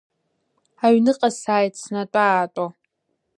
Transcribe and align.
Аҩныҟа 0.85 1.29
сааит 1.39 1.73
снатәа-аатәо. 1.81 2.65